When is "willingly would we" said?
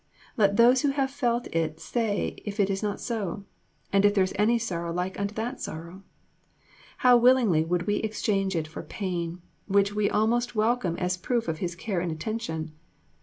7.17-7.97